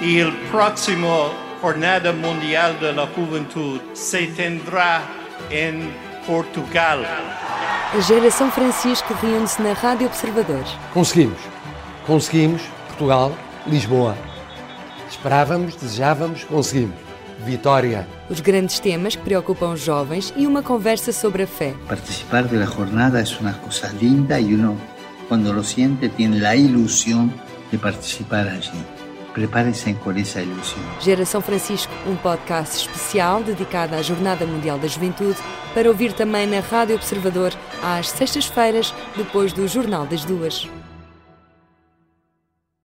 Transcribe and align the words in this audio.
y 0.00 0.18
el 0.18 0.32
próximo 0.50 1.30
Jornada 1.60 2.12
Mundial 2.12 2.78
de 2.80 2.92
la 2.92 3.06
Juventud 3.06 3.80
se 3.92 4.26
tendrá 4.28 5.02
en 5.50 5.92
Portugal. 6.26 7.04
A 7.94 8.00
geração 8.00 8.50
Francisco 8.50 9.14
reúne-se 9.22 9.60
na 9.62 9.74
Rádio 9.74 10.06
Observador. 10.06 10.64
Conseguimos. 10.94 11.38
Conseguimos. 12.06 12.62
Portugal, 12.88 13.32
Lisboa. 13.66 14.16
Esperávamos, 15.08 15.76
desejávamos, 15.76 16.44
conseguimos. 16.44 16.96
Vitória. 17.44 18.06
Os 18.30 18.40
grandes 18.40 18.78
temas 18.78 19.16
que 19.16 19.22
preocupam 19.22 19.72
os 19.72 19.80
jovens 19.80 20.32
e 20.36 20.46
uma 20.46 20.62
conversa 20.62 21.12
sobre 21.12 21.42
a 21.42 21.46
fé. 21.46 21.74
Participar 21.88 22.44
de 22.44 22.56
la 22.56 22.66
jornada 22.66 23.20
es 23.20 23.38
una 23.40 23.52
cosa 23.58 23.92
linda 24.00 24.38
y 24.38 24.54
uno 24.54 24.76
cuando 25.28 25.52
lo 25.52 25.64
siente 25.64 26.08
tiene 26.08 26.38
la 26.38 26.54
ilusión 26.54 27.32
de 27.70 27.78
participar 27.78 28.48
allí. 28.48 29.01
Prepare-se 29.32 29.94
com 29.94 30.10
essa 30.12 30.42
ilusão. 30.42 30.78
Geração 31.00 31.40
Francisco, 31.40 31.92
um 32.06 32.16
podcast 32.16 32.76
especial 32.76 33.42
dedicado 33.42 33.94
à 33.94 34.02
Jornada 34.02 34.46
Mundial 34.46 34.78
da 34.78 34.86
Juventude, 34.86 35.38
para 35.72 35.88
ouvir 35.88 36.12
também 36.12 36.46
na 36.46 36.60
Rádio 36.60 36.96
Observador 36.96 37.52
às 37.82 38.10
sextas-feiras, 38.10 38.94
depois 39.16 39.52
do 39.52 39.66
Jornal 39.66 40.06
das 40.06 40.24
Duas. 40.24 40.68